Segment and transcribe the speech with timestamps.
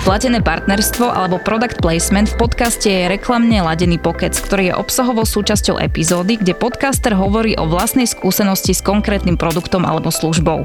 [0.00, 5.76] Platené partnerstvo alebo product placement v podcaste je reklamne ladený pokec, ktorý je obsahovou súčasťou
[5.76, 10.64] epizódy, kde podcaster hovorí o vlastnej skúsenosti s konkrétnym produktom alebo službou.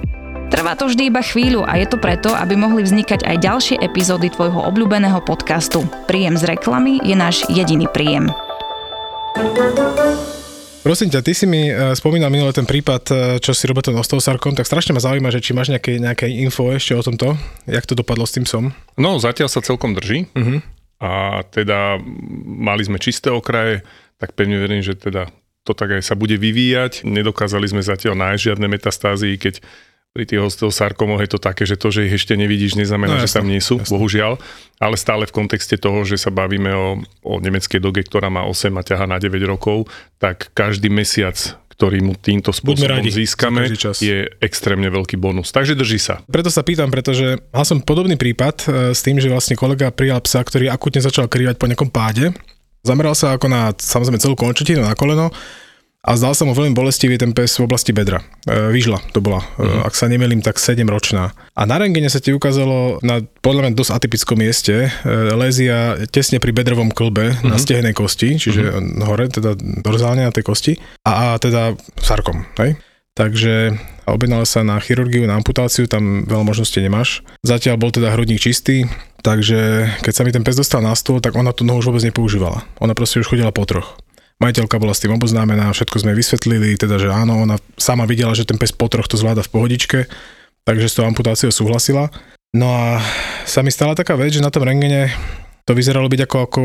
[0.56, 4.32] Trvá to vždy iba chvíľu a je to preto, aby mohli vznikať aj ďalšie epizódy
[4.32, 5.83] tvojho obľúbeného podcastu.
[6.07, 8.31] Príjem z reklamy je náš jediný príjem.
[10.86, 13.97] Prosím ťa, ty si mi uh, spomínal minule ten prípad, uh, čo si robil ten
[13.97, 17.34] osteosarkom, tak strašne ma zaujíma, že či máš nejaké, nejaké info ešte o tomto,
[17.65, 18.70] jak to dopadlo s tým som?
[18.93, 20.62] No, zatiaľ sa celkom drží uh-huh.
[21.02, 21.98] a teda
[22.45, 23.81] mali sme čisté okraje,
[24.21, 25.34] tak pevne verím, že teda
[25.66, 27.02] to tak aj sa bude vyvíjať.
[27.02, 29.65] Nedokázali sme zatiaľ nájsť žiadne metastázy, keď
[30.16, 33.28] pri tých osteosarkomoch je to také, že to, že ich ešte nevidíš, neznamená, no, jasne,
[33.28, 33.92] že tam nie sú, jasne.
[33.92, 34.40] bohužiaľ.
[34.80, 38.72] Ale stále v kontexte toho, že sa bavíme o, o nemeckej doge, ktorá má 8
[38.80, 41.36] a ťaha na 9 rokov, tak každý mesiac
[41.76, 43.68] ktorý mu týmto spôsobom radi, získame,
[44.00, 45.52] je extrémne veľký bonus.
[45.52, 46.24] Takže drží sa.
[46.24, 50.24] Preto sa pýtam, pretože mal som podobný prípad e, s tým, že vlastne kolega prijal
[50.24, 52.32] psa, ktorý akutne začal krývať po nejakom páde.
[52.79, 55.35] Zameral sa ako na samozrejme celú končetinu, na koleno
[56.05, 58.21] a zdal sa mu veľmi bolestivý ten pes v oblasti bedra.
[58.45, 59.89] E, vyžla to bola, uh-huh.
[59.89, 61.34] ak sa nemýlim, tak 7 ročná.
[61.57, 64.89] A na rengene sa ti ukázalo na podľa mňa dosť atypickom mieste e,
[65.33, 67.50] lézia tesne pri bedrovom klbe uh-huh.
[67.50, 69.01] na stehnej kosti, čiže uh-huh.
[69.09, 72.78] hore, teda dorzálne na tej kosti a, a teda sarkom, hej?
[73.16, 73.79] Takže
[74.11, 77.23] objednal sa na chirurgiu, na amputáciu, tam veľa možností nemáš.
[77.47, 78.91] Zatiaľ bol teda hrudník čistý,
[79.23, 82.03] takže keď sa mi ten pes dostal na stôl, tak ona tú nohu už vôbec
[82.03, 82.67] nepoužívala.
[82.83, 83.95] Ona proste už chodila po troch.
[84.36, 88.44] Majiteľka bola s tým oboznámená, všetko sme vysvetlili, teda že áno, ona sama videla, že
[88.44, 90.00] ten pes po troch to zvláda v pohodičke,
[90.68, 92.12] takže s tou amputáciou súhlasila.
[92.52, 93.00] No a
[93.47, 95.12] sa mi stala taká vec, že na tom rengene
[95.63, 96.62] to vyzeralo byť ako, ako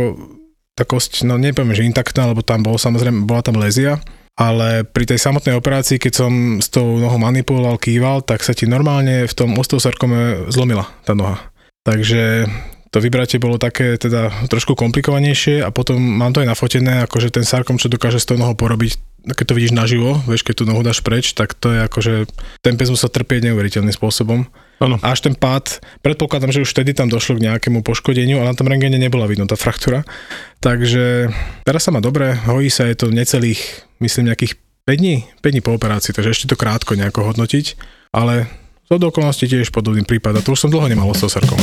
[0.75, 4.03] tá kosť, no nepoviem, že intaktná, lebo tam bol samozrejme, bola tam lézia,
[4.35, 8.67] ale pri tej samotnej operácii, keď som s tou nohou manipuloval, kýval, tak sa ti
[8.67, 11.39] normálne v tom osteosarkome zlomila tá noha.
[11.85, 12.51] Takže
[12.91, 17.46] to vybratie bolo také teda trošku komplikovanejšie a potom mám to aj nafotené, akože ten
[17.46, 18.98] sarkom, čo dokáže s tou nohou porobiť,
[19.30, 22.14] keď to vidíš naživo, vieš, keď tú nohu dáš preč, tak to je akože,
[22.67, 24.42] ten pes musel trpieť neuveriteľným spôsobom.
[24.83, 24.96] Ano.
[25.06, 28.67] Až ten pád, predpokladám, že už vtedy tam došlo k nejakému poškodeniu a na tom
[28.67, 30.02] rengene nebola vidno tá fraktúra.
[30.58, 31.30] Takže
[31.62, 34.58] teraz sa má dobre, hojí sa, je to necelých, myslím, nejakých
[34.89, 37.79] 5 dní, 5 dní po operácii, takže ešte to krátko nejako hodnotiť,
[38.17, 38.48] ale
[38.90, 41.61] to do okolností tiež podobný prípad a to už som dlho nemal s celkom.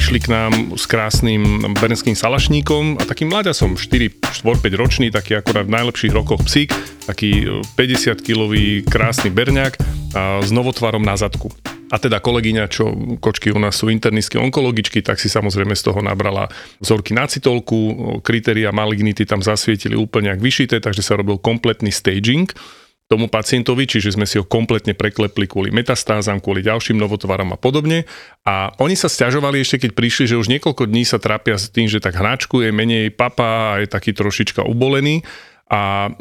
[0.00, 4.32] Prišli k nám s krásnym bernským salašníkom a takým mláďasom, 4-5
[4.72, 6.72] ročný, taký akorát v najlepších rokoch psík,
[7.04, 7.44] taký
[7.76, 9.76] 50-kilový krásny berňák
[10.16, 11.52] a s novotvarom na zadku.
[11.92, 16.00] A teda kolegyňa, čo kočky u nás sú internistky onkologičky, tak si samozrejme z toho
[16.00, 16.48] nabrala
[16.80, 17.92] vzorky na citolku,
[18.24, 22.48] kritéria malignity tam zasvietili úplne ak vyšité, takže sa robil kompletný staging
[23.10, 28.06] tomu pacientovi, čiže sme si ho kompletne preklepli kvôli metastázam, kvôli ďalším novotvarom a podobne.
[28.46, 31.90] A oni sa stiažovali ešte, keď prišli, že už niekoľko dní sa trápia s tým,
[31.90, 35.26] že tak hnačkuje menej papa a je taký trošička ubolený.
[35.66, 36.14] A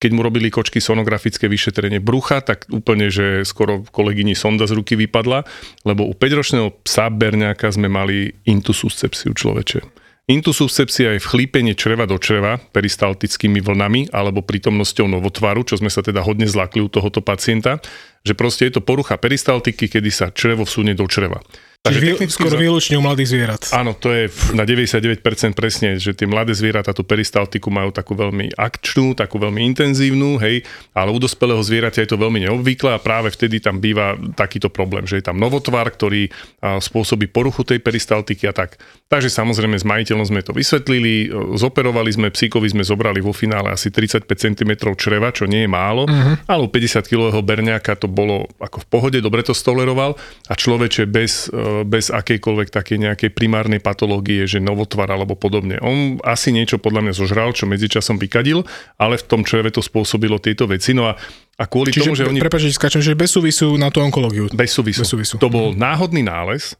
[0.00, 4.96] keď mu robili kočky sonografické vyšetrenie brucha, tak úplne, že skoro kolegyni sonda z ruky
[4.98, 5.44] vypadla,
[5.84, 9.84] lebo u 5-ročného psa Berňáka sme mali intususcepciu človeče.
[10.30, 16.22] Intusubsepsia je vchlípenie čreva do čreva peristaltickými vlnami alebo prítomnosťou novotvaru, čo sme sa teda
[16.22, 17.82] hodne zlakli u tohoto pacienta,
[18.22, 21.42] že proste je to porucha peristaltiky, kedy sa črevo vsunie do čreva.
[21.82, 23.62] Takže Čiže skoro výlučne u mladých zvierat.
[23.74, 25.18] Áno, to je na 99%
[25.50, 30.62] presne, že tie mladé zvieratá tú peristaltiku majú takú veľmi akčnú, takú veľmi intenzívnu, hej,
[30.94, 35.10] ale u dospelého zvieratia je to veľmi neobvyklé a práve vtedy tam býva takýto problém,
[35.10, 36.30] že je tam novotvar, ktorý
[36.62, 38.78] spôsobí poruchu tej peristaltiky a tak.
[39.10, 43.90] Takže samozrejme s majiteľom sme to vysvetlili, zoperovali sme, psíkovi sme zobrali vo finále asi
[43.90, 46.46] 35 cm čreva, čo nie je málo, uh-huh.
[46.46, 50.14] ale u 50 kg berňáka to bolo ako v pohode, dobre to stoleroval
[50.46, 51.50] a človeče bez
[51.88, 55.80] bez akejkoľvek takej nejakej primárnej patológie, že novotvar alebo podobne.
[55.80, 58.62] On asi niečo podľa mňa zožral, čo medzičasom vykadil,
[59.00, 60.92] ale v tom čreve to spôsobilo tieto veci.
[60.92, 61.16] No a
[61.60, 62.40] a kvôli Čiže, tomu, že oni...
[62.40, 64.48] Prepač, skáčem, že bez súvisu na tú onkológiu.
[64.50, 65.04] Bez súvisu.
[65.04, 65.34] Bez súvisu.
[65.36, 66.74] To bol náhodný nález,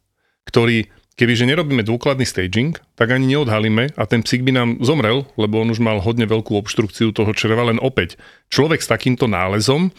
[0.49, 5.61] ktorý Kebyže nerobíme dôkladný staging, tak ani neodhalíme a ten psík by nám zomrel, lebo
[5.61, 8.17] on už mal hodne veľkú obštrukciu toho čreva, len opäť.
[8.49, 9.93] Človek s takýmto nálezom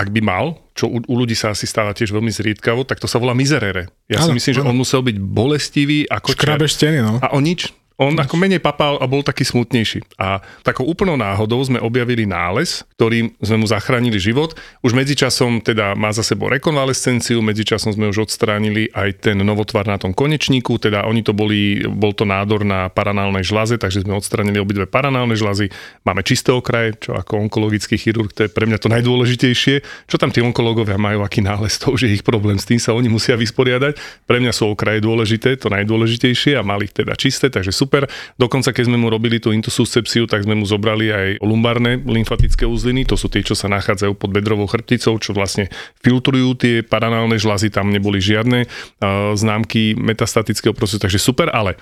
[0.00, 3.04] ak by mal, čo u, u ľudí sa asi stáva tiež veľmi zriedkavo, tak to
[3.04, 3.92] sa volá mizerere.
[4.08, 4.58] Ja ano, si myslím, ano.
[4.64, 7.20] že on musel byť bolestivý ako Škrabe steny, no.
[7.20, 7.68] A on nič.
[8.00, 10.16] On ako menej papal a bol taký smutnejší.
[10.16, 14.56] A takou úplnou náhodou sme objavili nález, ktorým sme mu zachránili život.
[14.80, 20.00] Už medzičasom teda má za sebou rekonvalescenciu, medzičasom sme už odstránili aj ten novotvar na
[20.00, 24.56] tom konečníku, teda oni to boli, bol to nádor na paranálnej žlaze, takže sme odstránili
[24.56, 25.68] obidve paranálne žlazy.
[26.08, 30.08] Máme čisté okraje, čo ako onkologický chirurg, to je pre mňa to najdôležitejšie.
[30.08, 32.96] Čo tam tí onkológovia majú, aký nález, to už je ich problém, s tým sa
[32.96, 34.24] oni musia vysporiadať.
[34.24, 38.06] Pre mňa sú okraje dôležité, to najdôležitejšie a mali ich teda čisté, takže super super.
[38.38, 43.02] Dokonca keď sme mu robili tú intususcepciu, tak sme mu zobrali aj lumbárne lymfatické uzliny,
[43.02, 45.66] to sú tie, čo sa nachádzajú pod bedrovou chrbticou, čo vlastne
[45.98, 51.74] filtrujú tie paranálne žlazy, tam neboli žiadne uh, známky metastatického procesu, takže super, ale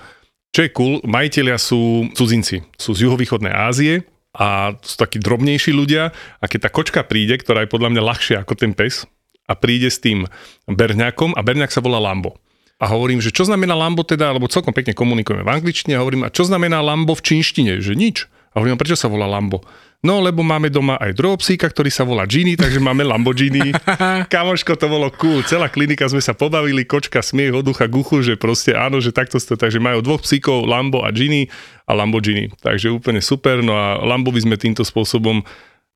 [0.49, 6.13] čo je cool, majiteľia sú cudzinci, sú z juhovýchodnej Ázie, a sú takí drobnejší ľudia.
[6.37, 9.09] A keď tá kočka príde, ktorá je podľa mňa ľahšia ako ten pes
[9.49, 10.29] a príde s tým
[10.69, 12.37] berňakom a berňak sa volá Lambo
[12.79, 16.23] a hovorím, že čo znamená Lambo teda, alebo celkom pekne komunikujeme v angličtine a hovorím,
[16.23, 18.31] a čo znamená Lambo v čínštine, že nič.
[18.55, 19.61] A hovorím, prečo sa volá Lambo?
[19.99, 23.75] No, lebo máme doma aj druhého psíka, ktorý sa volá Gini, takže máme Lamborghini.
[24.31, 25.43] Kamoško, to bolo cool.
[25.43, 29.35] Celá klinika sme sa pobavili, kočka smiech od ducha guchu, že proste áno, že takto
[29.43, 31.51] to, takže majú dvoch psíkov, Lambo a Gini
[31.83, 32.47] a Lamborghini.
[32.63, 33.59] Takže úplne super.
[33.59, 35.43] No a Lambo by sme týmto spôsobom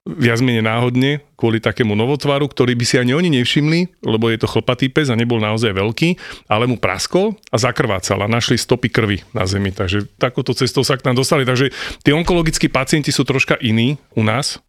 [0.04, 4.52] viac menej náhodne kvôli takému novotvaru, ktorý by si ani oni nevšimli, lebo je to
[4.52, 6.10] chlpatý pes a nebol naozaj veľký,
[6.52, 9.72] ale mu praskol a zakrvácal a našli stopy krvi na zemi.
[9.72, 11.48] Takže takouto cestou sa k nám dostali.
[11.48, 11.72] Takže
[12.04, 14.60] tí onkologickí pacienti sú troška iní u nás,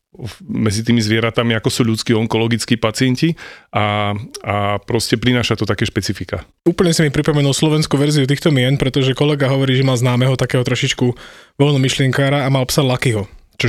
[0.46, 3.34] medzi tými zvieratami, ako sú ľudskí onkologickí pacienti
[3.74, 4.14] a,
[4.46, 6.46] a proste prináša to také špecifika.
[6.62, 10.62] Úplne si mi pripomenul slovenskú verziu týchto mien, pretože kolega hovorí, že mal známeho takého
[10.62, 11.18] trošičku
[11.58, 13.26] myšlienkára a mal psa Lakyho,
[13.58, 13.66] čo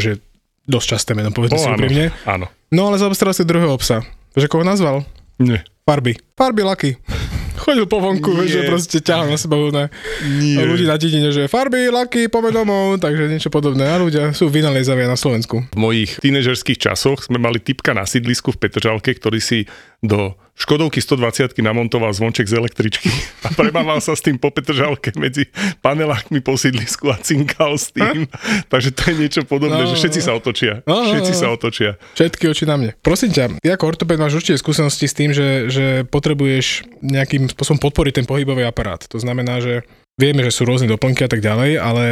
[0.66, 2.14] dosť časté meno, povedzme si úprimne.
[2.26, 2.50] Áno.
[2.74, 4.02] No ale zaobstaral si druhého psa.
[4.36, 5.06] Že koho nazval?
[5.40, 5.64] Nie.
[5.86, 6.18] Farby.
[6.34, 6.92] Farby Lucky.
[7.66, 8.52] Chodil po vonku, Nie.
[8.52, 9.88] že proste ťahal na seba ne,
[10.28, 10.68] Nie.
[10.68, 13.88] ľudí na dedine, že farby, laky, poďme domov, takže niečo podobné.
[13.88, 15.64] A ľudia sú vynaliezavia na Slovensku.
[15.72, 19.66] V mojich tínežerských časoch sme mali typka na sídlisku v Petržalke, ktorý si
[20.04, 23.12] do Škodovky 120 namontoval zvonček z električky
[23.46, 25.52] a premával sa s tým po Petržalke medzi
[25.84, 28.32] panelákmi po sídlisku a cinkal s tým.
[28.72, 30.80] Takže to je niečo podobné, no, že všetci sa otočia.
[30.88, 32.00] No, no, všetci sa otočia.
[32.16, 32.92] Všetky oči na mne.
[33.04, 37.84] Prosím ťa, ty ako ortoped máš určite skúsenosti s tým, že, že potrebuješ nejakým spôsobom
[37.84, 39.04] podporiť ten pohybový aparát.
[39.12, 39.84] To znamená, že
[40.16, 42.06] vieme, že sú rôzne doplnky a tak ďalej, ale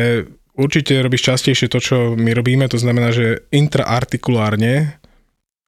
[0.60, 5.00] určite robíš častejšie to, čo my robíme, to znamená, že intraartikulárne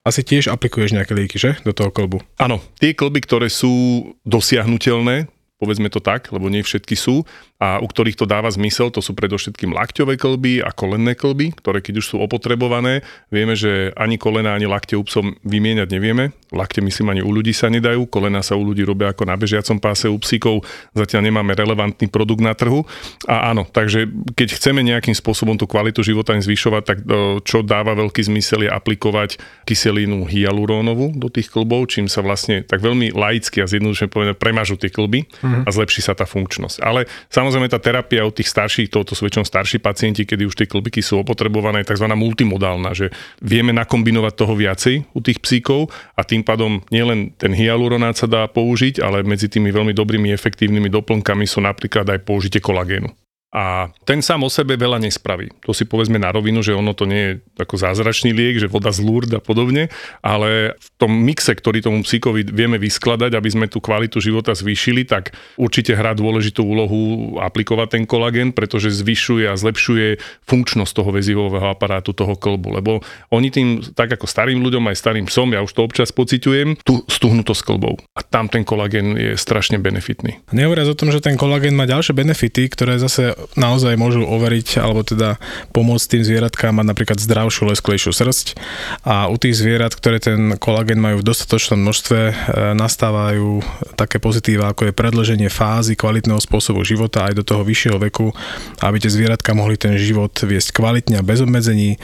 [0.06, 1.58] asi tiež aplikuješ nejaké lieky, že?
[1.66, 2.22] Do toho kolbu.
[2.38, 5.26] Áno, tie kolby, ktoré sú dosiahnutelné,
[5.58, 7.26] povedzme to tak, lebo nie všetky sú,
[7.56, 11.80] a u ktorých to dáva zmysel, to sú predovšetkým lakťové klby a kolenné klby, ktoré
[11.80, 13.00] keď už sú opotrebované,
[13.32, 16.36] vieme, že ani kolena, ani lakte u psom vymieňať nevieme.
[16.52, 19.80] Lakte myslím ani u ľudí sa nedajú, kolena sa u ľudí robia ako na bežiacom
[19.80, 22.84] páse u psíkov, zatiaľ nemáme relevantný produkt na trhu.
[23.24, 27.64] A áno, takže keď chceme nejakým spôsobom tú kvalitu života im zvyšovať, tak e, čo
[27.64, 33.16] dáva veľký zmysel je aplikovať kyselinu hyalurónovú do tých klbov, čím sa vlastne tak veľmi
[33.16, 35.64] laicky a zjednodušene povedať premažu tie klby mm-hmm.
[35.64, 36.84] a zlepší sa tá funkčnosť.
[36.84, 37.08] Ale
[37.46, 41.06] Samozrejme tá terapia u tých starších, toto sú väčšinou starší pacienti, kedy už tie klbiky
[41.06, 42.10] sú opotrebované, tzv.
[42.10, 48.18] multimodálna, že vieme nakombinovať toho viacej u tých psíkov a tým pádom nielen ten hyaluronát
[48.18, 53.14] sa dá použiť, ale medzi tými veľmi dobrými efektívnymi doplnkami sú napríklad aj použitie kolagénu.
[53.56, 55.48] A ten sám o sebe veľa nespraví.
[55.64, 58.92] To si povedzme na rovinu, že ono to nie je ako zázračný liek, že voda
[58.92, 59.88] z Lourdes a podobne,
[60.20, 65.08] ale v tom mixe, ktorý tomu psíkovi vieme vyskladať, aby sme tú kvalitu života zvýšili,
[65.08, 67.00] tak určite hrá dôležitú úlohu
[67.40, 72.84] aplikovať ten kolagén, pretože zvyšuje a zlepšuje funkčnosť toho väzivového aparátu, toho klbu.
[72.84, 76.84] Lebo oni tým, tak ako starým ľuďom, aj starým psom, ja už to občas pociťujem,
[76.84, 78.04] tú stuhnutosť klbov.
[78.20, 80.44] A tam ten kolagén je strašne benefitný.
[80.52, 85.06] Nehovoriac o tom, že ten kolagén má ďalšie benefity, ktoré zase naozaj môžu overiť alebo
[85.06, 85.38] teda
[85.72, 88.58] pomôcť tým zvieratkám mať napríklad zdravšiu, lesklejšiu srst.
[89.06, 92.34] A u tých zvierat, ktoré ten kolagén majú v dostatočnom množstve, e,
[92.74, 93.62] nastávajú
[93.94, 98.34] také pozitíva, ako je predlženie fázy kvalitného spôsobu života aj do toho vyššieho veku,
[98.82, 102.02] aby tie zvieratka mohli ten život viesť kvalitne a bez obmedzení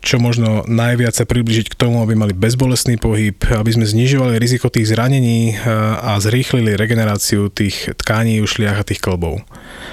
[0.00, 4.72] čo možno najviac sa približiť k tomu, aby mali bezbolestný pohyb, aby sme znižovali riziko
[4.72, 5.60] tých zranení eh,
[6.00, 9.44] a zrýchlili regeneráciu tých tkání, ušliach a tých klbov.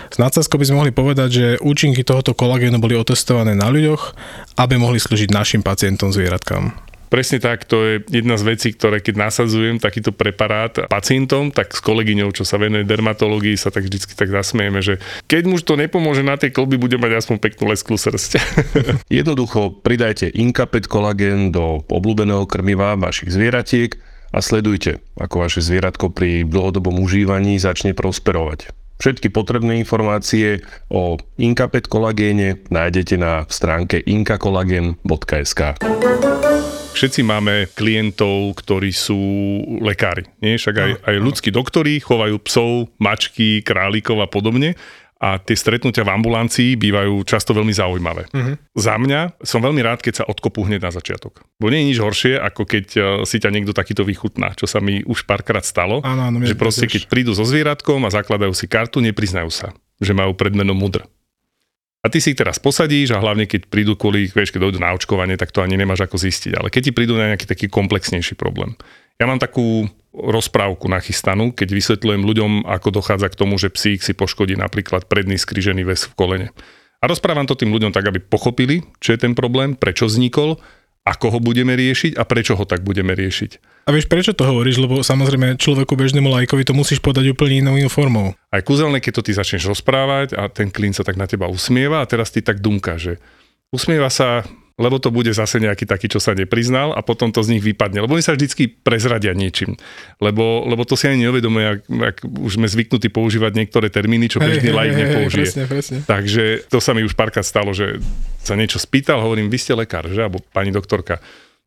[0.08, 4.16] S nadsázkou by sme mohli povedať, že účinky tohoto kolagénu boli otestované na ľuďoch,
[4.56, 6.87] aby mohli slúžiť našim pacientom zvieratkám.
[7.08, 11.80] Presne tak, to je jedna z vecí, ktoré keď nasadzujem takýto preparát pacientom, tak s
[11.80, 15.00] kolegyňou, čo sa venuje dermatológii, sa tak vždycky tak zasmieme, že
[15.32, 18.40] keď muž to nepomôže na tej kolby, bude mať aspoň peknú lesklú srst.
[19.20, 23.96] Jednoducho pridajte Inkapet kolagén do obľúbeného krmiva vašich zvieratiek
[24.36, 28.87] a sledujte, ako vaše zvieratko pri dlhodobom užívaní začne prosperovať.
[28.98, 35.62] Všetky potrebné informácie o Inkapet kolagéne nájdete na stránke inkakolagen.sk.
[36.98, 39.22] Všetci máme klientov, ktorí sú
[39.86, 40.26] lekári.
[40.42, 40.58] Nie?
[40.58, 44.74] Však aj, aj ľudskí doktori chovajú psov, mačky, králikov a podobne
[45.18, 48.30] a tie stretnutia v ambulancii bývajú často veľmi zaujímavé.
[48.30, 48.54] Uh-huh.
[48.78, 51.42] Za mňa som veľmi rád, keď sa odkopú hneď na začiatok.
[51.58, 54.78] Bo nie je nič horšie, ako keď e, si ťa niekto takýto vychutná, čo sa
[54.78, 56.06] mi už párkrát stalo.
[56.06, 60.14] Áno, áno, že proste, keď prídu so zvieratkom a zakladajú si kartu, nepriznajú sa, že
[60.14, 61.02] majú predmenom mudr.
[62.06, 64.94] A ty si ich teraz posadíš a hlavne keď prídu kvôli, vieš, keď dojdu na
[64.94, 66.54] očkovanie, tak to ani nemáš ako zistiť.
[66.54, 68.78] Ale keď ti prídu na nejaký taký komplexnejší problém.
[69.18, 74.14] Ja mám takú rozprávku nachystanú, keď vysvetľujem ľuďom, ako dochádza k tomu, že psík si
[74.14, 76.48] poškodí napríklad predný skrižený väz v kolene.
[77.02, 80.58] A rozprávam to tým ľuďom tak, aby pochopili, čo je ten problém, prečo vznikol,
[81.06, 83.86] ako ho budeme riešiť a prečo ho tak budeme riešiť.
[83.88, 84.82] A vieš, prečo to hovoríš?
[84.84, 88.36] Lebo samozrejme človeku bežnému lajkovi to musíš podať úplne inou, inou formou.
[88.52, 92.04] Aj kúzelné, keď to ty začneš rozprávať a ten klin sa tak na teba usmieva
[92.04, 93.24] a teraz ty tak dumka, že
[93.72, 94.44] usmieva sa
[94.78, 97.98] lebo to bude zase nejaký taký, čo sa nepriznal a potom to z nich vypadne.
[98.06, 99.74] Lebo oni sa vždycky prezradia niečím.
[100.22, 104.38] Lebo, lebo to si ani neuvedomuje, ak, ak už sme zvyknutí používať niektoré termíny, čo
[104.38, 105.50] bežný laik nepoužije.
[105.50, 105.98] Presne, presne.
[106.06, 107.98] Takže to sa mi už párkrát stalo, že
[108.46, 110.22] sa niečo spýtal, hovorím, vy ste lekár, že?
[110.22, 111.18] Alebo pani doktorka.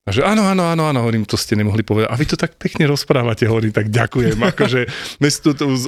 [0.09, 2.09] A že áno, áno, áno, áno, hovorím, to ste nemohli povedať.
[2.09, 4.41] A vy to tak pekne rozprávate, hovorím, tak ďakujem.
[4.57, 4.89] Akože,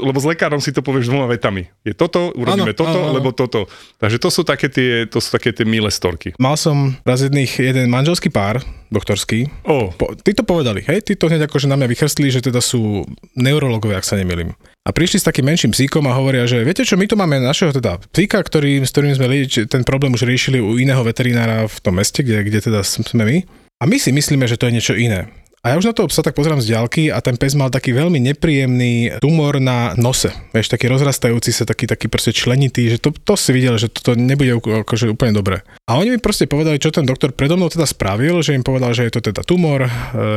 [0.04, 1.72] lebo s lekárom si to povieš dvoma vetami.
[1.80, 3.16] Je toto, urobíme ano, toto, ano.
[3.16, 3.72] lebo toto.
[3.96, 6.36] Takže to sú také tie, to sú také tie milé storky.
[6.36, 8.60] Mal som raz jedných, jeden manželský pár,
[8.92, 9.48] doktorský.
[9.64, 9.88] Oh.
[9.96, 11.00] Po, ty to povedali, hej?
[11.00, 14.52] Ty to hneď akože na mňa vychrstli, že teda sú neurologovia, ak sa nemýlim.
[14.84, 17.72] A prišli s takým menším psíkom a hovoria, že viete čo, my tu máme našeho
[17.72, 21.76] teda psíka, ktorý, s ktorým sme lieč, ten problém už riešili u iného veterinára v
[21.80, 23.38] tom meste, kde, kde teda sme my.
[23.82, 25.26] A my si myslíme, že to je niečo iné.
[25.62, 27.94] A ja už na toho psa tak pozerám z diaľky a ten pes mal taký
[27.94, 30.30] veľmi nepríjemný tumor na nose.
[30.50, 34.18] Vieš, taký rozrastajúci sa, taký, taký proste členitý, že to, to si videl, že toto
[34.18, 35.62] nebude akože úplne dobre.
[35.86, 38.90] A oni mi proste povedali, čo ten doktor predo mnou teda spravil, že im povedal,
[38.90, 39.90] že je to teda tumor, e,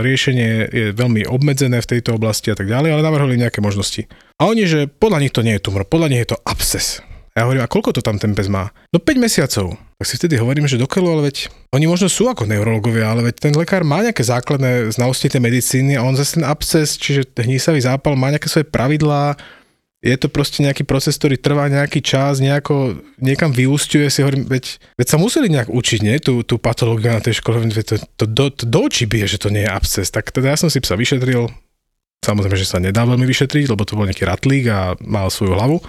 [0.06, 4.06] riešenie je veľmi obmedzené v tejto oblasti a tak ďalej, ale navrhli nejaké možnosti.
[4.38, 7.02] A oni, že podľa nich to nie je tumor, podľa nich je to absces.
[7.36, 8.72] A ja hovorím, a koľko to tam ten pes má?
[8.96, 9.76] No 5 mesiacov.
[10.00, 13.52] Tak si vtedy hovorím, že dokeľu, ale veď oni možno sú ako neurologovia, ale veď
[13.52, 17.84] ten lekár má nejaké základné znalosti tej medicíny a on zase ten absces, čiže hnísavý
[17.84, 19.36] zápal, má nejaké svoje pravidlá,
[20.00, 24.80] je to proste nejaký proces, ktorý trvá nejaký čas, nejako niekam vyústiuje, si hovorím, veď,
[24.96, 28.46] veď sa museli nejak učiť, nie, tú, tú patológiu na tej škole, to, to, do,
[28.48, 30.08] to do očí bije, že to nie je absces.
[30.08, 31.52] Tak teda ja som si psa vyšetril,
[32.24, 35.82] samozrejme, že sa nedá veľmi vyšetriť, lebo to bol nejaký ratlík a mal svoju hlavu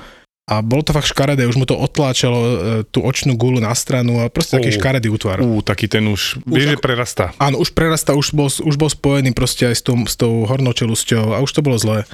[0.47, 4.23] a bolo to fakt škaredé, už mu to otláčalo e, tú očnú gulu na stranu
[4.23, 5.43] a proste taký škaredý útvar.
[5.43, 7.35] Uh, taký ten už, už vie, že prerastá.
[7.43, 10.71] Áno, už prerastá, už bol, už bol spojený proste aj s tou, s tou hornou
[10.71, 12.07] čelusťou a už to bolo zlé.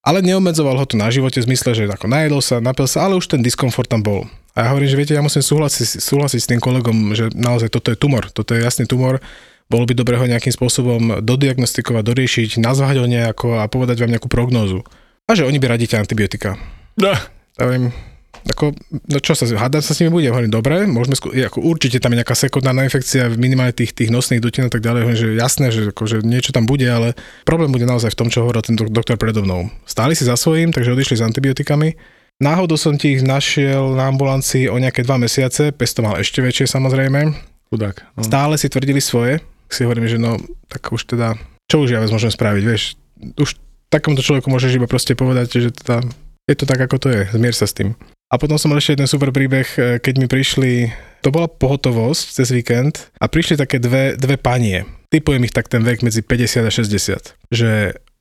[0.00, 3.20] Ale neobmedzoval ho to na živote v zmysle, že ako najedol sa, napil sa, ale
[3.20, 4.24] už ten diskomfort tam bol.
[4.56, 7.92] A ja hovorím, že viete, ja musím súhlasiť, súhlasiť s tým kolegom, že naozaj toto
[7.92, 9.20] je tumor, toto je jasný tumor,
[9.68, 14.32] bolo by dobre ho nejakým spôsobom dodiagnostikovať, doriešiť, nazvať ho nejako a povedať vám nejakú
[14.32, 14.88] prognózu.
[15.28, 16.56] A že oni by radíte antibiotika.
[16.96, 17.12] No
[17.68, 17.94] viem,
[18.42, 22.02] ako, no čo sa, hádať sa s nimi bude, hovorím, dobre, môžeme, skú, ako určite
[22.02, 25.38] tam je nejaká sekundárna infekcia, minimálne tých, tých nosných dutín a tak ďalej, hovorím, že
[25.38, 27.14] jasné, že akože niečo tam bude, ale
[27.46, 29.70] problém bude naozaj v tom, čo hovoril ten doktor predo mnou.
[29.86, 31.94] Stáli si za svojím, takže odišli s antibiotikami.
[32.42, 36.42] Náhodou som ti ich našiel na ambulancii o nejaké dva mesiace, pes to mal ešte
[36.42, 37.30] väčšie samozrejme.
[37.70, 38.02] Chudák.
[38.18, 38.26] No.
[38.26, 39.38] Stále si tvrdili svoje,
[39.70, 41.38] si hovorím, že no, tak už teda,
[41.70, 42.98] čo už ja môžem spraviť, vieš,
[43.38, 43.54] už
[43.86, 46.02] takomuto človeku môžeš iba proste povedať, že teda
[46.46, 47.94] je to tak, ako to je, zmier sa s tým.
[48.32, 50.88] A potom som mal ešte jeden super príbeh, e, keď mi prišli,
[51.20, 54.88] to bola pohotovosť cez víkend a prišli také dve, dve panie.
[55.12, 57.36] Typujem ich tak ten vek medzi 50 a 60.
[57.52, 57.70] Že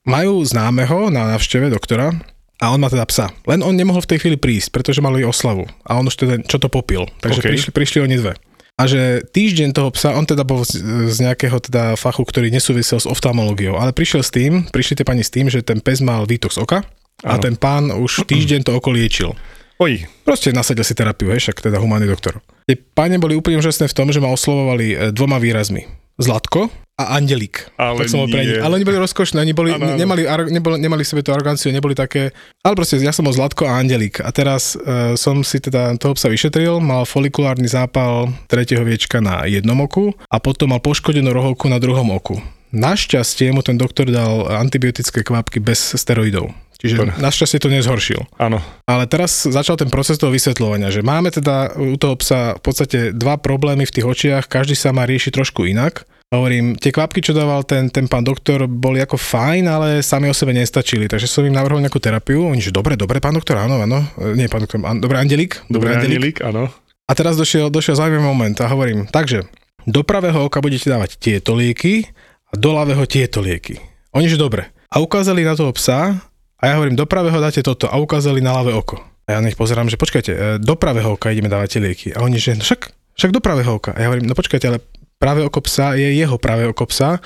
[0.04, 2.12] majú známeho na návšteve doktora
[2.60, 3.32] a on má teda psa.
[3.48, 5.63] Len on nemohol v tej chvíli prísť, pretože mali oslavu.
[5.88, 7.08] A on už teda čo to popil.
[7.24, 7.56] Takže okay.
[7.56, 8.36] prišli, prišli oni dve.
[8.75, 13.00] A že týždeň toho psa, on teda bol z, z nejakého teda fachu, ktorý nesúvisel
[13.00, 16.25] s oftalmológiou, ale prišiel s tým, prišli tie pani s tým, že ten pes mal
[16.25, 16.80] výtok z oka,
[17.24, 19.34] a ten pán už týždeň to oko liečil.
[19.82, 20.06] Oj.
[20.22, 22.38] Proste nasadil si terapiu, hej, však teda humánny doktor.
[22.70, 25.90] Tie páne boli úplne úžasné v tom, že ma oslovovali e, dvoma výrazmi.
[26.22, 26.70] Zlatko
[27.01, 27.74] a Andelík.
[27.82, 28.62] Ale, tak som nich.
[28.62, 29.98] ale oni boli rozkošné, oni boli, ano, ano.
[29.98, 30.22] Nemali,
[30.54, 32.30] neboli, nemali sebe tú aroganciu, neboli také,
[32.62, 34.22] ale proste ja som bol Zlatko a Andelík.
[34.22, 39.50] A teraz uh, som si teda toho psa vyšetril, mal folikulárny zápal tretieho viečka na
[39.50, 42.38] jednom oku a potom mal poškodenú rohovku na druhom oku.
[42.72, 46.54] Našťastie mu ten doktor dal antibiotické kvapky bez steroidov.
[46.81, 47.03] Čiže to...
[47.21, 48.25] našťastie to nezhoršil.
[48.41, 48.57] Áno.
[48.89, 52.97] Ale teraz začal ten proces toho vysvetľovania, že máme teda u toho psa v podstate
[53.13, 56.09] dva problémy v tých očiach, každý sa má riešiť trošku inak.
[56.31, 60.33] Hovorím, tie kvapky, čo dával ten, ten pán doktor, boli ako fajn, ale sami o
[60.33, 61.11] sebe nestačili.
[61.11, 62.47] Takže som im navrhol nejakú terapiu.
[62.47, 64.00] Oni, že dobre, dobre, pán doktor, áno, áno.
[64.31, 65.59] Nie, pán doktor, an, dobre, Andelík.
[65.67, 66.71] Dobre, Andelík, áno.
[67.03, 69.43] A teraz došiel, došiel zaujímavý moment a hovorím, takže
[69.83, 72.07] do pravého oka budete dávať tieto lieky
[72.47, 73.83] a do ľavého tieto lieky.
[74.15, 74.71] Oni, že dobre.
[74.88, 76.15] A ukázali na toho psa
[76.62, 79.01] a ja hovorím, do pravého dáte toto a ukázali na ľavé oko.
[79.25, 82.08] A ja nech pozerám, že počkajte, e, do pravého oka ideme dávať tie lieky.
[82.13, 83.98] A oni, že no však, však do pravého oka.
[83.98, 84.80] A ja hovorím, no počkajte, ale
[85.18, 87.18] pravé oko psa je jeho pravé oko psa.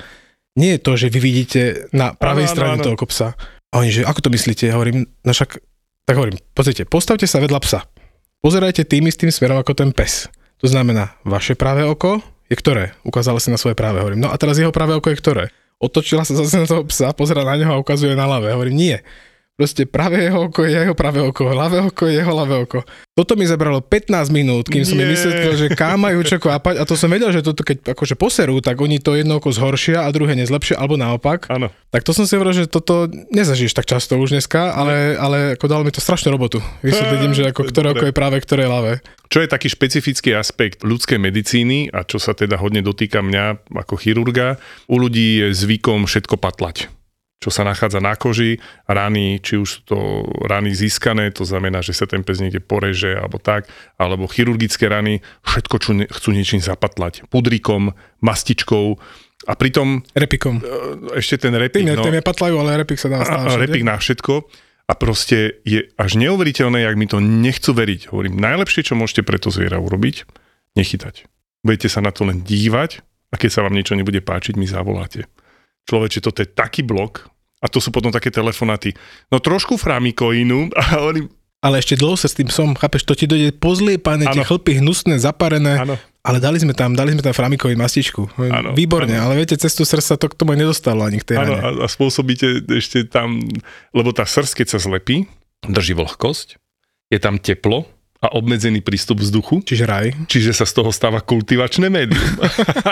[0.56, 1.60] Nie je to, že vy vidíte
[1.92, 2.84] na pravej áno, strane áno.
[2.88, 3.36] toho oko psa.
[3.72, 4.72] A oni, že ako to myslíte?
[4.72, 5.60] Ja hovorím, no však,
[6.08, 7.80] tak hovorím, pozrite, postavte sa vedľa psa.
[8.40, 10.32] Pozerajte tým istým smerom ako ten pes.
[10.64, 12.94] To znamená, vaše pravé oko je ktoré?
[13.02, 14.00] Ukázala si na svoje práve.
[14.00, 15.44] Hovorím, no a teraz jeho pravé oko je ktoré?
[15.76, 18.56] Otočila sa zase na toho psa, pozera na neho a ukazuje na ľavé.
[18.56, 18.96] Hovorím, nie.
[19.56, 22.84] Proste pravé jeho oko je jeho pravé oko, ľavé oko je jeho ľavé oko.
[23.16, 25.16] Toto mi zabralo 15 minút, kým som mi Nie.
[25.16, 28.60] vysvetlil, že kam majú čo kvapať a to som vedel, že toto keď akože poserú,
[28.60, 31.48] tak oni to jedno oko zhoršia a druhé nezlepšia, alebo naopak.
[31.48, 31.72] Áno.
[31.88, 35.64] Tak to som si hovoril, že toto nezažiješ tak často už dneska, ale, ale ako
[35.72, 36.60] dalo mi to strašnú robotu.
[36.84, 38.92] Vysvetliť im, že ako ktoré oko je práve, ktoré je ľavé.
[39.32, 43.96] Čo je taký špecifický aspekt ľudskej medicíny a čo sa teda hodne dotýka mňa ako
[43.96, 46.92] chirurga, u ľudí je zvykom všetko patlať
[47.36, 48.56] čo sa nachádza na koži,
[48.88, 49.98] rany, či už sú to
[50.48, 53.68] rany získané, to znamená, že sa ten pes niekde poreže alebo tak,
[54.00, 57.92] alebo chirurgické rany, všetko čo ne, chcú niečím zapatlať, pudrikom,
[58.24, 58.96] mastičkou
[59.46, 60.64] a pritom Repikom.
[60.64, 63.84] e, ešte ten repik, Tým, no, tým je patlajú, ale repik sa dá stále repik
[63.84, 64.48] na všetko
[64.88, 68.08] a proste je až neuveriteľné, jak mi to nechcú veriť.
[68.14, 70.24] Hovorím, najlepšie, čo môžete pre to zviera urobiť,
[70.78, 71.28] nechytať.
[71.66, 75.26] Budete sa na to len dívať a keď sa vám niečo nebude páčiť, mi zavoláte.
[75.86, 77.30] Človeče, toto je taký blok
[77.62, 78.92] a to sú potom také telefonáty.
[79.30, 81.30] No trošku framikoinu a hovorím,
[81.64, 85.16] Ale ešte dlho sa s tým som, chápeš, to ti dojde pozliepané, tie chlpy hnusné,
[85.18, 88.28] zaparené, áno, ale dali sme tam, dali sme tam framikový mastičku.
[88.38, 89.30] Áno, Výborne, áno.
[89.30, 91.58] ale viete, cestu srdca to k tomu nedostalo ani k tej rane.
[91.58, 93.40] a, a spôsobíte ešte tam,
[93.94, 95.30] lebo tá srst, keď sa zlepí,
[95.64, 96.60] drží vlhkosť,
[97.14, 97.86] je tam teplo
[98.26, 100.06] a obmedzený prístup vzduchu, Čiže raj.
[100.26, 102.22] Čiže sa z toho stáva kultivačné médium.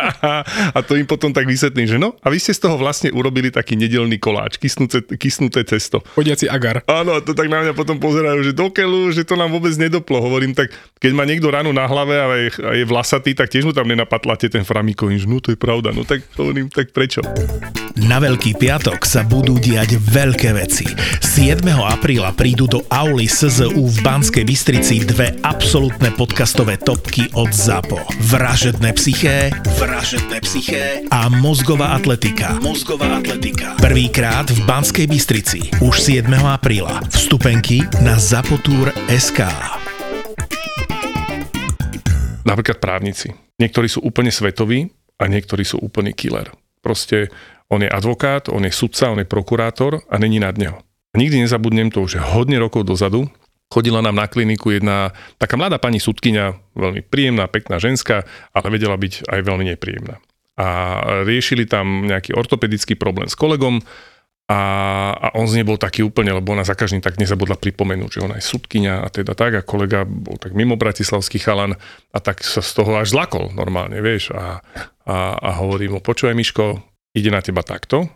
[0.76, 3.50] a to im potom tak vysvetlím, že no, a vy ste z toho vlastne urobili
[3.50, 6.06] taký nedelný koláč, kysnuté, kysnuté cesto.
[6.14, 6.86] Chodiaci agar.
[6.86, 9.74] Áno, a to tak na mňa potom pozerajú, že do keľu, že to nám vôbec
[9.74, 10.22] nedoplo.
[10.22, 10.70] Hovorím, tak
[11.02, 13.90] keď má niekto ranu na hlave a je, a je vlasatý, tak tiež mu tam
[13.90, 15.90] nenapatláte ten framikovin, že no to je pravda.
[15.90, 17.24] No tak hovorím, tak prečo?
[17.94, 20.82] Na Veľký piatok sa budú diať veľké veci.
[21.22, 21.62] 7.
[21.78, 27.96] apríla prídu do auly SZU v Banskej Bystrici dve absolútne podcastové topky od ZAPO.
[28.28, 29.48] Vražedné psyché,
[29.80, 32.60] vražedné psyché a mozgová atletika.
[32.60, 33.78] Mozgová atletika.
[33.80, 35.60] Prvýkrát v Banskej Bystrici.
[35.80, 36.28] Už 7.
[36.34, 37.00] apríla.
[37.08, 39.40] Vstupenky na zapotur.sk.
[42.44, 43.32] Napríklad právnici.
[43.56, 46.52] Niektorí sú úplne svetoví a niektorí sú úplný killer.
[46.84, 47.32] Proste
[47.72, 50.84] on je advokát, on je sudca, on je prokurátor a není nad neho.
[51.14, 53.30] Nikdy nezabudnem to už je hodne rokov dozadu.
[53.74, 58.22] Chodila nám na kliniku jedna taká mladá pani sudkynia, veľmi príjemná, pekná ženská,
[58.54, 60.22] ale vedela byť aj veľmi nepríjemná.
[60.54, 60.66] A
[61.26, 63.82] riešili tam nejaký ortopedický problém s kolegom
[64.46, 64.60] a,
[65.18, 68.22] a on z nej bol taký úplne, lebo ona za každým tak nezabudla pripomenúť, že
[68.22, 71.74] ona je sudkynia a teda tak a kolega bol tak mimo bratislavský chalan
[72.14, 74.62] a tak sa z toho až zlakol normálne, vieš a,
[75.02, 76.78] a, a hovorí mu, počúvaj Miško,
[77.16, 78.06] ide na teba takto,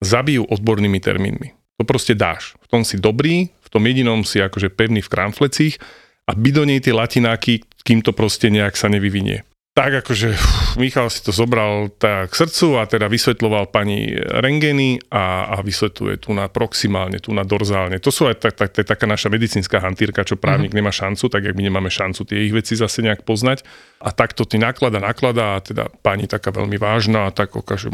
[0.00, 1.52] zabijú odbornými termínmi.
[1.76, 2.54] To proste dáš.
[2.62, 5.82] V tom si dobrý, tom jedinom si akože pevný v kramflecích
[6.30, 9.42] a by do nej tie latináky, kým to proste nejak sa nevyvinie.
[9.74, 15.02] Tak akože uf, Michal si to zobral tak k srdcu a teda vysvetloval pani rengeny
[15.10, 17.98] a, a vysvetľuje tu na proximálne, tu na dorzálne.
[17.98, 20.78] To sú aj tak, tak, je taká naša medicínska hantírka, čo právnik mm-hmm.
[20.78, 23.66] nemá šancu, tak jak my nemáme šancu tie ich veci zase nejak poznať.
[23.98, 27.90] A takto ty naklada, naklada a teda pani taká veľmi vážna a tak akože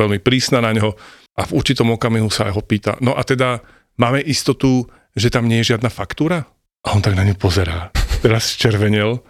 [0.00, 0.96] veľmi prísna na neho.
[1.36, 3.60] A v určitom okamihu sa ho pýta, no a teda
[4.00, 4.88] máme istotu,
[5.18, 6.46] že tam nie je žiadna faktúra?
[6.86, 7.90] A on tak na ňu pozerá.
[8.22, 9.20] Teraz červenel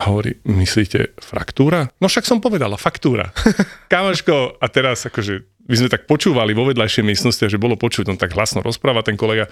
[0.00, 1.86] a hovorí, myslíte fraktúra?
[2.02, 3.30] No však som povedala, faktúra.
[3.92, 8.20] Kamoško, a teraz akože my sme tak počúvali vo vedľajšej miestnosti, že bolo počuť, on
[8.20, 9.48] tak hlasno rozpráva ten kolega.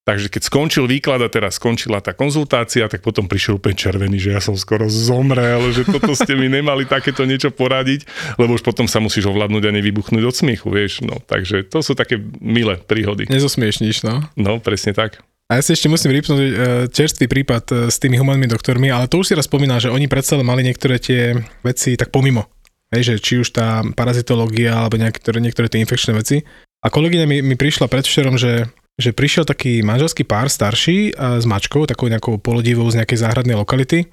[0.00, 4.32] Takže keď skončil výklad a teraz skončila tá konzultácia, tak potom prišiel úplne červený, že
[4.32, 8.08] ja som skoro zomrel, že toto ste mi nemali takéto niečo poradiť,
[8.40, 11.04] lebo už potom sa musíš ovládnuť a nevybuchnúť od smiechu, vieš.
[11.04, 13.28] No, takže to sú také milé príhody.
[13.28, 14.24] Nezosmiešníš, no.
[14.40, 15.20] No, presne tak.
[15.50, 16.54] A ja si ešte musím rýpnúť e,
[16.94, 20.06] čerstvý prípad e, s tými humanými doktormi, ale to už si raz spomínal, že oni
[20.06, 21.34] predsa mali niektoré tie
[21.66, 22.46] veci tak pomimo.
[22.94, 26.46] Hej, že či už tá parazitológia alebo niektoré, niektoré tie infekčné veci.
[26.82, 31.46] A kolegyňa mi, mi prišla predvčerom, že, že prišiel taký manželský pár starší a s
[31.50, 34.06] mačkou, takou nejakou polodivou z nejakej záhradnej lokality.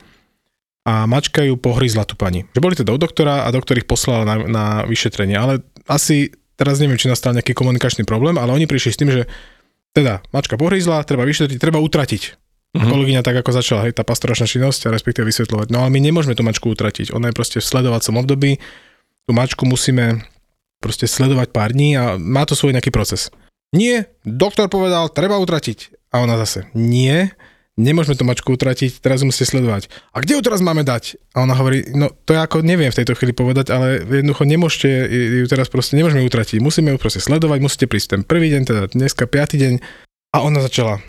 [0.90, 2.50] a mačka ju pohryzla tú pani.
[2.58, 6.82] Že boli teda u doktora a doktor ich poslal na, na vyšetrenie, ale asi teraz
[6.82, 9.30] neviem, či nastal nejaký komunikačný problém, ale oni prišli s tým, že
[9.98, 12.24] teda mačka pohryzla, treba vyšetriť, treba utratiť.
[12.78, 12.86] Uh-huh.
[12.86, 15.74] Kolegyňa tak ako začala, hej, tá pastoračná činnosť a respektíve vysvetľovať.
[15.74, 18.62] No ale my nemôžeme tú mačku utratiť, ona je proste v sledovacom období,
[19.26, 20.22] tú mačku musíme
[20.78, 23.34] proste sledovať pár dní a má to svoj nejaký proces.
[23.74, 25.98] Nie, doktor povedal, treba utratiť.
[26.14, 27.34] A ona zase, nie,
[27.78, 29.88] nemôžeme tú mačku utratiť, teraz ju musíte sledovať.
[30.12, 31.22] A kde ju teraz máme dať?
[31.38, 34.90] A ona hovorí, no to ja ako neviem v tejto chvíli povedať, ale jednoducho nemôžete
[35.14, 38.62] ju teraz proste, nemôžeme ju utratiť, musíme ju proste sledovať, musíte prísť ten prvý deň,
[38.66, 39.74] teda dneska piatý deň.
[40.36, 41.00] A ona začala,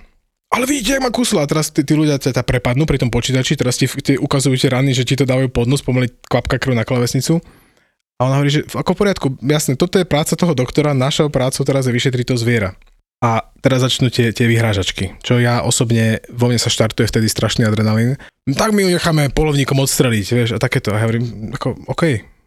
[0.49, 1.45] ale vidíte, jak ma kusla.
[1.45, 4.73] A teraz tí, tí ľudia ťa prepadnú pri tom počítači, teraz ti, ti ukazujú tie
[4.73, 7.41] rany, že ti to dávajú pod nos, pomaly kvapka krv na klavesnicu.
[8.19, 11.63] A ona hovorí, že ako v poriadku, jasne, toto je práca toho doktora, našou prácou
[11.63, 12.75] teraz je vyšetriť to zviera.
[13.19, 17.67] A teraz začnú tie, tie vyhrážačky, čo ja osobne, vo mne sa štartuje vtedy strašný
[17.67, 18.15] adrenalín.
[18.47, 20.95] Tak my ju necháme polovníkom odstreliť, vieš, a takéto.
[20.95, 22.03] A ja hovorím, ako, OK,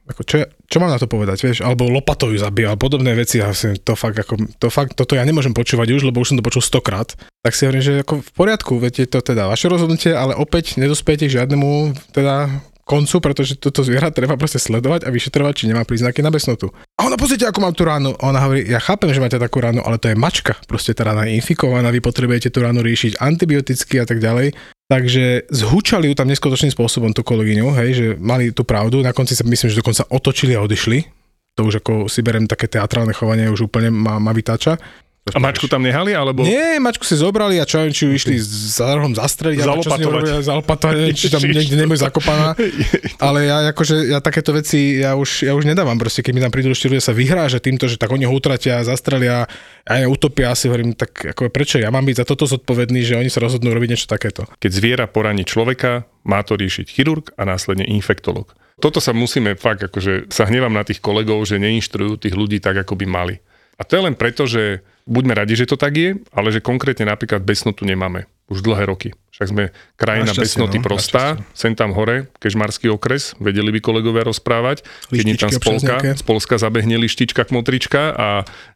[0.08, 0.36] ako čo,
[0.72, 3.76] čo mám na to povedať, vieš, alebo lopatou ju zabíja, alebo podobné veci, a si,
[3.84, 6.64] to fakt, ako, to fakt, toto ja nemôžem počúvať už, lebo už som to počul
[6.64, 7.20] stokrát.
[7.44, 11.28] Tak si hovorím, že ako v poriadku, viete, to teda vaše rozhodnutie, ale opäť nedospiete
[11.28, 16.20] k žiadnemu teda koncu, pretože toto zviera treba proste sledovať a vyšetrovať, či nemá príznaky
[16.20, 16.76] na besnotu.
[17.00, 18.12] A ona pozrite, ako mám tú ránu.
[18.20, 20.60] A ona hovorí, ja chápem, že máte takú ránu, ale to je mačka.
[20.68, 24.52] Proste tá rána je infikovaná, vy potrebujete tú ránu riešiť antibioticky a tak ďalej.
[24.92, 29.00] Takže zhučali ju tam neskutočným spôsobom tú kolegyňu, hej, že mali tú pravdu.
[29.00, 31.08] Na konci sa myslím, že dokonca otočili a odišli.
[31.56, 34.76] To už ako si berem také teatrálne chovanie, už úplne ma, ma vytáča.
[35.22, 36.42] A mačku tam nehali, alebo?
[36.42, 40.42] Nie, mačku si zobrali a čo či ju išli za rohom zastreliť, zalopatovať.
[40.42, 42.58] zalopatovať, či tam niekde nebude zakopaná.
[43.30, 46.50] Ale ja akože, ja takéto veci, ja už, ja už nedávam proste, keď mi tam
[46.50, 49.46] prídu ešte ľudia sa vyhrážať týmto, že tak oni ho utratia, zastrelia
[49.86, 53.22] a ja utopia, si hovorím, tak ako prečo ja mám byť za toto zodpovedný, že
[53.22, 54.50] oni sa rozhodnú robiť niečo takéto.
[54.58, 58.58] Keď zviera poraní človeka, má to riešiť chirurg a následne infektolog.
[58.82, 62.82] Toto sa musíme fakt, akože sa hnevám na tých kolegov, že neinštruujú tých ľudí tak,
[62.82, 63.38] ako by mali.
[63.78, 67.08] A to je len preto, že buďme radi, že to tak je, ale že konkrétne
[67.08, 69.16] napríklad besnotu nemáme už dlhé roky.
[69.32, 69.64] Však sme
[69.96, 75.40] krajina besnoty no, prostá, sem tam hore, kežmarský okres, vedeli by kolegovia rozprávať, keď im
[75.40, 78.28] tam z Polska, z Polska zabehne lištička kmotrička a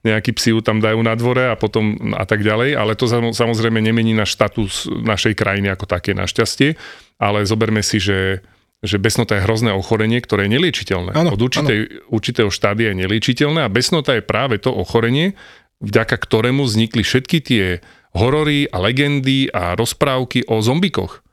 [0.07, 3.83] nejakí psi ju tam dajú na dvore a potom a tak ďalej, ale to samozrejme
[3.83, 6.79] nemení na štatus našej krajiny ako také našťastie,
[7.19, 8.39] ale zoberme si, že
[8.85, 11.17] že besnota je hrozné ochorenie, ktoré je neliečiteľné.
[11.17, 15.33] Ano, Od určitej, určitého štádia je neliečiteľné a besnota je práve to ochorenie,
[15.83, 17.65] vďaka ktorému vznikli všetky tie
[18.15, 21.25] horory a legendy a rozprávky o zombikoch.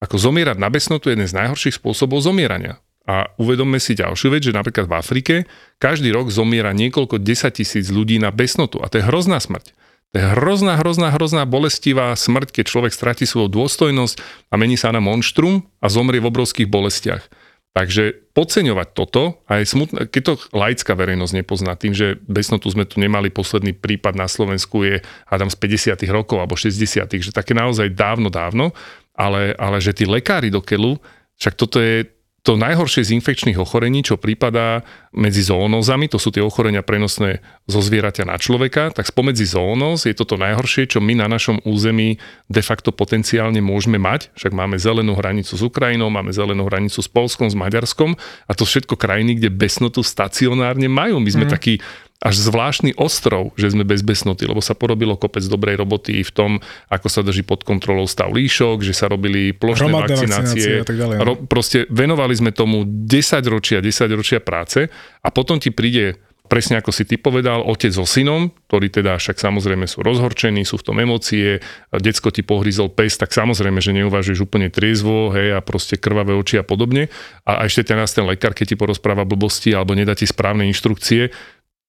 [0.00, 2.80] Ako zomierať na besnotu je jeden z najhorších spôsobov zomierania.
[3.04, 5.34] A uvedomme si ďalšiu vec, že napríklad v Afrike
[5.82, 8.78] každý rok zomiera niekoľko desať tisíc ľudí na besnotu.
[8.80, 9.74] A to je hrozná smrť.
[10.10, 14.18] To je hrozná, hrozná, hrozná bolestivá smrť, keď človek stratí svoju dôstojnosť
[14.50, 17.30] a mení sa na monštrum a zomrie v obrovských bolestiach.
[17.70, 22.82] Takže podceňovať toto, a je smutné, keď to laická verejnosť nepozná tým, že besnotu sme
[22.82, 24.98] tu nemali, posledný prípad na Slovensku je,
[25.30, 25.56] hádam, z
[25.94, 28.74] 50 rokov alebo 60 že také naozaj dávno, dávno,
[29.14, 30.98] ale, ale že tí lekári do keľu,
[31.38, 34.80] však toto je, to najhoršie z infekčných ochorení, čo prípada
[35.12, 40.16] medzi zoonózami, to sú tie ochorenia prenosné zo zvieraťa na človeka, tak spomedzi zoonóz je
[40.16, 42.16] toto najhoršie, čo my na našom území
[42.48, 44.32] de facto potenciálne môžeme mať.
[44.40, 48.16] Však máme zelenú hranicu s Ukrajinou, máme zelenú hranicu s Polskom, s Maďarskom
[48.48, 51.20] a to všetko krajiny, kde besnotu stacionárne majú.
[51.20, 51.52] My sme mm.
[51.52, 51.84] takí
[52.20, 56.50] až zvláštny ostrov, že sme bez besnoty, lebo sa porobilo kopec dobrej roboty v tom,
[56.92, 60.72] ako sa drží pod kontrolou stav líšok, že sa robili plošné Hromadné vakcinácie.
[60.80, 61.24] a tak ďalej, no.
[61.24, 63.08] Ro- proste venovali sme tomu 10
[63.48, 64.92] ročia, 10 ročia práce
[65.24, 69.38] a potom ti príde presne ako si ty povedal, otec so synom, ktorí teda však
[69.38, 71.62] samozrejme sú rozhorčení, sú v tom emócie,
[71.94, 76.58] decko ti pohryzol pes, tak samozrejme, že neuvažuješ úplne triezvo, hej, a proste krvavé oči
[76.58, 77.06] a podobne.
[77.46, 81.30] A, ešte ťa nás ten lekár, keď ti porozpráva blbosti alebo nedá ti správne inštrukcie,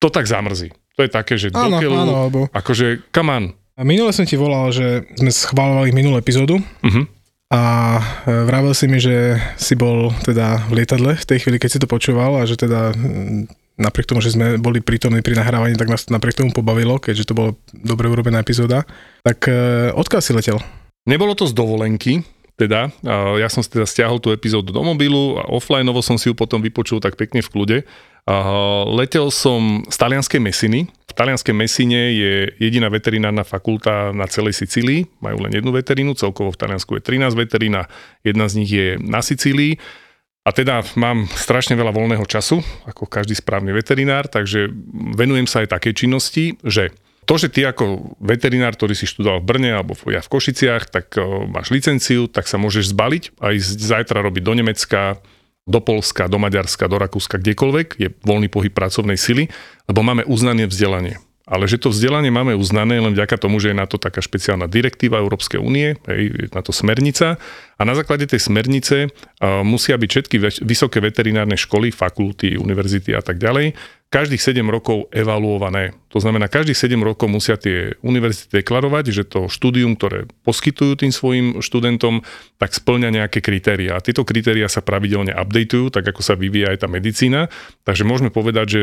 [0.01, 0.73] to tak zamrzí.
[0.97, 2.39] To je také, že áno, do áno, alebo...
[2.49, 3.45] akože come on.
[3.77, 7.05] A minule som ti volal, že sme schválovali minulú epizódu uh-huh.
[7.53, 7.61] a
[8.27, 11.81] e, vravel si mi, že si bol teda v lietadle v tej chvíli, keď si
[11.81, 12.91] to počúval a že teda
[13.79, 17.37] napriek tomu, že sme boli prítomní pri nahrávaní, tak nás napriek tomu pobavilo, keďže to
[17.37, 18.83] bolo dobre urobená epizóda.
[19.23, 20.59] Tak e, odkiaľ si letel?
[21.07, 22.21] Nebolo to z dovolenky,
[22.61, 22.93] teda.
[23.41, 26.61] Ja som si teda stiahol tú epizódu do mobilu a offlineovo som si ju potom
[26.61, 27.77] vypočul tak pekne v kľude.
[28.91, 30.85] Letel som z talianskej Mesiny.
[30.87, 35.09] V talianskej Mesine je jediná veterinárna fakulta na celej Sicílii.
[35.19, 37.89] Majú len jednu veterínu, celkovo v Taliansku je 13 veterín a
[38.23, 39.75] jedna z nich je na Sicílii.
[40.41, 44.73] A teda mám strašne veľa voľného času, ako každý správny veterinár, takže
[45.13, 46.89] venujem sa aj takej činnosti, že
[47.29, 51.13] to, že ty ako veterinár, ktorý si študoval v Brne alebo ja v Košiciach, tak
[51.45, 55.21] máš licenciu, tak sa môžeš zbaliť a ísť zajtra robiť do Nemecka,
[55.71, 59.47] do Polska, do Maďarska, do Rakúska, kdekoľvek, je voľný pohyb pracovnej sily,
[59.87, 61.23] lebo máme uznanie vzdelanie.
[61.51, 64.71] Ale že to vzdelanie máme uznané len vďaka tomu, že je na to taká špeciálna
[64.71, 67.35] direktíva Európskej únie, je na to smernica
[67.75, 73.19] a na základe tej smernice uh, musia byť všetky vysoké veterinárne školy, fakulty, univerzity a
[73.19, 73.75] tak ďalej
[74.11, 75.95] každých 7 rokov evaluované.
[76.11, 81.15] To znamená, každých 7 rokov musia tie univerzity deklarovať, že to štúdium, ktoré poskytujú tým
[81.15, 82.19] svojim študentom,
[82.59, 83.95] tak splňa nejaké kritéria.
[83.95, 87.47] A tieto kritéria sa pravidelne updateujú, tak ako sa vyvíja aj tá medicína.
[87.87, 88.81] Takže môžeme povedať, že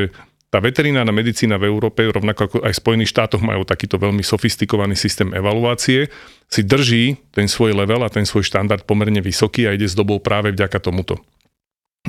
[0.49, 4.97] tá veterinárna medicína v Európe, rovnako ako aj v Spojených štátoch majú takýto veľmi sofistikovaný
[4.97, 6.09] systém evaluácie,
[6.49, 10.17] si drží ten svoj level a ten svoj štandard pomerne vysoký a ide s dobou
[10.25, 11.21] práve vďaka tomuto.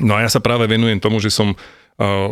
[0.00, 1.52] No a ja sa práve venujem tomu, že som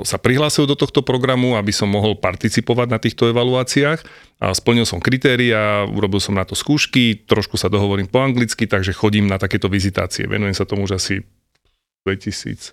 [0.01, 4.01] sa prihlásil do tohto programu, aby som mohol participovať na týchto evaluáciách.
[4.41, 8.97] A splnil som kritéria, urobil som na to skúšky, trošku sa dohovorím po anglicky, takže
[8.97, 10.25] chodím na takéto vizitácie.
[10.25, 11.21] Venujem sa tomu už asi
[12.09, 12.73] 2017,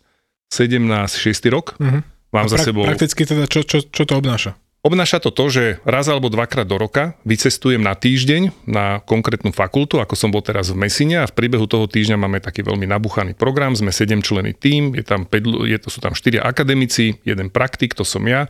[0.56, 1.52] 6.
[1.52, 1.76] rok.
[1.76, 2.00] Uh-huh.
[2.36, 2.84] Mám A za pra- sebou...
[2.84, 4.60] Prakticky teda, čo, čo, čo to obnáša?
[4.86, 9.98] Obnáša to to, že raz alebo dvakrát do roka vycestujem na týždeň na konkrétnu fakultu,
[9.98, 13.34] ako som bol teraz v Mesine a v priebehu toho týždňa máme taký veľmi nabuchaný
[13.34, 17.50] program, sme 7 členy tým, je tam 5, je to, sú tam 4 akademici, jeden
[17.50, 18.46] praktik, to som ja,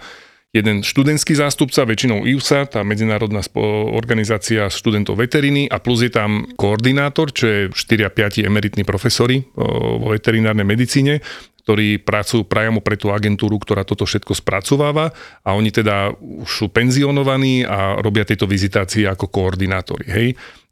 [0.56, 3.44] jeden študentský zástupca, väčšinou IUSA, tá medzinárodná
[3.92, 9.44] organizácia študentov veteriny a plus je tam koordinátor, čo je 4 a 5 emeritní profesori
[9.60, 11.20] vo veterinárnej medicíne
[11.66, 15.10] ktorí pracujú priamo pre tú agentúru, ktorá toto všetko spracováva
[15.42, 20.06] a oni teda už sú penzionovaní a robia tieto vizitácie ako koordinátori.
[20.06, 20.28] Hej?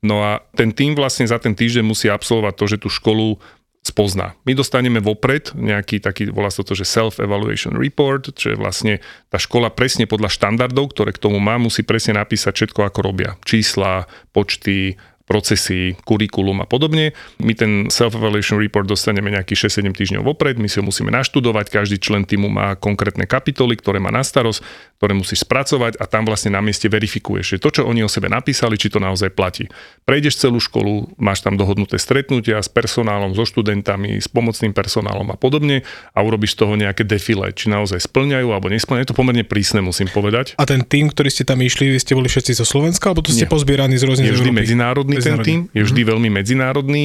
[0.05, 3.41] No a ten tým vlastne za ten týždeň musí absolvovať to, že tú školu
[3.83, 4.31] spozná.
[4.47, 9.35] My dostaneme vopred nejaký taký, volá sa to, že self-evaluation report, čo je vlastne tá
[9.35, 13.35] škola presne podľa štandardov, ktoré k tomu má, musí presne napísať všetko, ako robia.
[13.43, 17.15] Čísla, počty, procesy, kurikulum a podobne.
[17.39, 21.97] My ten self-evaluation report dostaneme nejakých 6-7 týždňov vopred, my si ho musíme naštudovať, každý
[21.97, 24.59] člen týmu má konkrétne kapitoly, ktoré má na starosť,
[24.99, 28.27] ktoré musíš spracovať a tam vlastne na mieste verifikuješ, že to, čo oni o sebe
[28.27, 29.71] napísali, či to naozaj platí.
[30.03, 35.39] Prejdeš celú školu, máš tam dohodnuté stretnutia s personálom, so študentami, s pomocným personálom a
[35.39, 39.03] podobne a urobíš z toho nejaké defile, či naozaj splňajú alebo nesplňajú.
[39.03, 40.55] Je to pomerne prísne, musím povedať.
[40.59, 43.31] A ten tým, ktorý ste tam išli, vy ste boli všetci zo Slovenska, alebo tu
[43.31, 43.51] ste Nie.
[43.51, 46.11] pozbieraní z rôznych Je vždy medzinárodný medzinárodný ten tým, je vždy mm-hmm.
[46.13, 47.03] veľmi medzinárodný,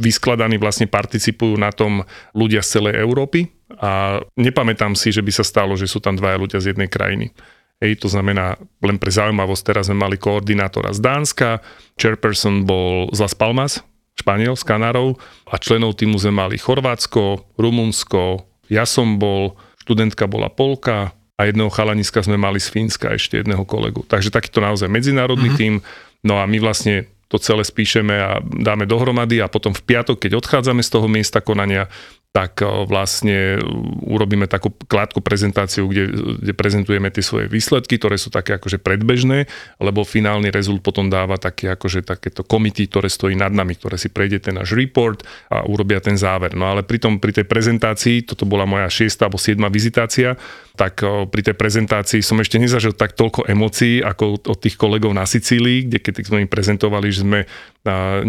[0.00, 5.44] vyskladaný vlastne participujú na tom ľudia z celej Európy a nepamätám si, že by sa
[5.44, 7.32] stalo, že sú tam dvaja ľudia z jednej krajiny.
[7.80, 11.64] Hej, to znamená, len pre zaujímavosť, teraz sme mali koordinátora z Dánska,
[11.96, 13.80] chairperson bol z Las Palmas,
[14.20, 15.16] Španiel, z Kanárov
[15.48, 21.72] a členov týmu sme mali Chorvátsko, Rumunsko, ja som bol, študentka bola Polka a jedného
[21.72, 24.04] chalaniska sme mali z Fínska, ešte jedného kolegu.
[24.04, 25.80] Takže takýto naozaj medzinárodný mm-hmm.
[25.80, 25.80] tým.
[26.20, 30.42] No a my vlastne to celé spíšeme a dáme dohromady a potom v piatok, keď
[30.42, 31.86] odchádzame z toho miesta konania,
[32.30, 33.58] tak e, vlastne
[34.06, 39.50] urobíme takú krátku prezentáciu, kde, kde prezentujeme tie svoje výsledky, ktoré sú také akože predbežné,
[39.82, 44.14] lebo finálny rezult potom dáva také akože takéto komity, ktoré stojí nad nami, ktoré si
[44.14, 46.54] prejde ten náš report a urobia ten záver.
[46.54, 50.38] No ale pri, tom, pri tej prezentácii, toto bola moja šiesta alebo siedma vizitácia,
[50.78, 55.10] tak e, pri tej prezentácii som ešte nezažil tak toľko emócií ako od tých kolegov
[55.10, 57.42] na Sicílii, kde keď sme im prezentovali, že sme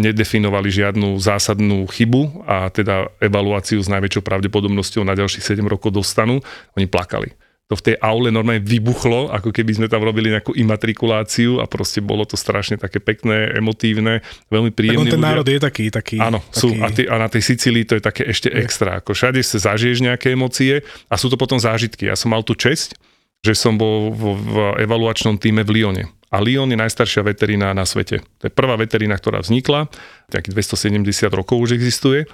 [0.00, 6.40] nedefinovali žiadnu zásadnú chybu a teda evaluáciu s najväčšou pravdepodobnosťou na ďalších 7 rokov dostanú,
[6.74, 7.36] oni plakali.
[7.70, 12.04] To v tej aule normálne vybuchlo, ako keby sme tam robili nejakú imatrikuláciu a proste
[12.04, 14.20] bolo to strašne také pekné, emotívne,
[14.52, 15.08] veľmi príjemné.
[15.08, 15.30] Tak ten ľudia.
[15.32, 16.16] národ je taký, taký.
[16.20, 16.58] Áno, taký...
[16.58, 18.60] sú a, ty, a na tej Sicílii to je také ešte je.
[18.60, 19.00] extra.
[19.00, 22.12] Ako všade sa zažiješ nejaké emócie a sú to potom zážitky.
[22.12, 22.92] Ja som mal tú česť,
[23.40, 27.84] že som bol v, v evaluačnom týme v Lyone a Lyon je najstaršia veterína na
[27.84, 28.24] svete.
[28.40, 29.92] To je prvá veterína, ktorá vznikla,
[30.32, 32.24] nejakých 270 rokov už existuje.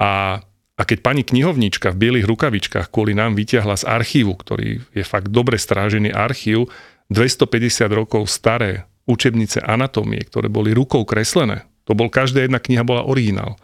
[0.00, 0.40] A,
[0.76, 5.28] a keď pani knihovnička v bielých rukavičkách kvôli nám vyťahla z archívu, ktorý je fakt
[5.28, 6.72] dobre strážený archív,
[7.12, 13.04] 250 rokov staré učebnice anatómie, ktoré boli rukou kreslené, to bol, každá jedna kniha bola
[13.04, 13.58] originál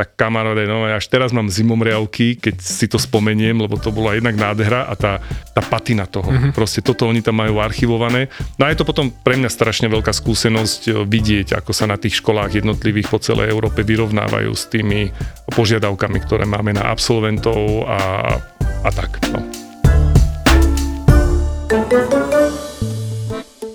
[0.00, 4.32] tak kamaráde, no až teraz mám zimomriavky, keď si to spomeniem, lebo to bola jednak
[4.32, 5.20] nádhera a tá,
[5.52, 6.32] tá patina toho.
[6.32, 6.56] Mm-hmm.
[6.56, 8.32] Proste toto oni tam majú archivované.
[8.56, 12.00] No a je to potom pre mňa strašne veľká skúsenosť eh, vidieť, ako sa na
[12.00, 15.12] tých školách jednotlivých po celej Európe vyrovnávajú s tými
[15.52, 18.00] požiadavkami, ktoré máme na absolventov a,
[18.80, 19.20] a tak.
[19.28, 19.44] No.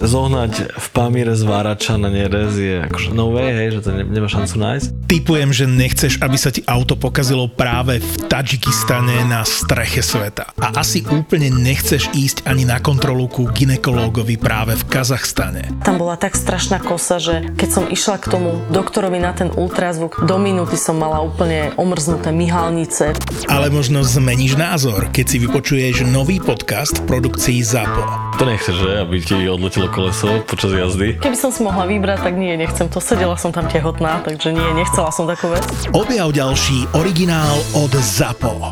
[0.06, 4.30] zohnať v Pamíre zvárača na nerez je akože no way, hej, že to ne, nemá
[4.30, 4.88] šancu nájsť.
[5.06, 10.50] Typujem, že nechceš, aby sa ti auto pokazilo práve v Tadžikistane na streche sveta.
[10.58, 15.70] A asi úplne nechceš ísť ani na kontrolu ku ginekológovi práve v Kazachstane.
[15.86, 20.26] Tam bola tak strašná kosa, že keď som išla k tomu doktorovi na ten ultrazvuk,
[20.26, 23.14] do minúty som mala úplne omrznuté myhalnice.
[23.46, 28.04] Ale možno zmeníš názor, keď si vypočuješ nový podcast v produkcii ZAPO.
[28.42, 28.92] To nechceš, že?
[29.06, 31.22] Aby ti odletelo koleso počas jazdy.
[31.22, 32.98] Keby som si mohla vybrať, tak nie, nechcem to.
[32.98, 34.66] Sedela som tam tehotná, takže nie,
[34.96, 35.68] nechcela som takú vec.
[35.92, 38.72] Objav ďalší originál od ZAPO.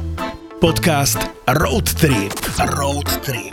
[0.63, 1.19] Podcast
[1.51, 2.31] Road Trip.
[2.79, 3.51] Road Trip.